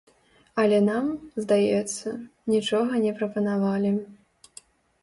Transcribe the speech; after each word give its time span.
Але 0.63 0.79
нам, 0.87 1.05
здаецца, 1.45 2.15
нічога 2.55 2.93
не 3.05 3.11
прапанавалі. 3.21 3.95